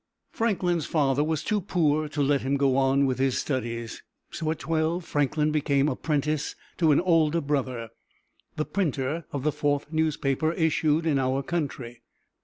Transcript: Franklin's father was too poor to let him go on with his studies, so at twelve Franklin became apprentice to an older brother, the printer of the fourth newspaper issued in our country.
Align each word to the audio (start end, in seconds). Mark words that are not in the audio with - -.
Franklin's 0.31 0.87
father 0.87 1.23
was 1.23 1.43
too 1.43 1.61
poor 1.61 2.09
to 2.09 2.23
let 2.23 2.41
him 2.41 2.57
go 2.57 2.75
on 2.75 3.05
with 3.05 3.19
his 3.19 3.37
studies, 3.37 4.01
so 4.31 4.49
at 4.49 4.57
twelve 4.57 5.05
Franklin 5.05 5.51
became 5.51 5.87
apprentice 5.87 6.55
to 6.79 6.91
an 6.91 6.99
older 6.99 7.39
brother, 7.39 7.89
the 8.55 8.65
printer 8.65 9.25
of 9.31 9.43
the 9.43 9.51
fourth 9.51 9.93
newspaper 9.93 10.53
issued 10.53 11.05
in 11.05 11.19
our 11.19 11.43
country. 11.43 12.01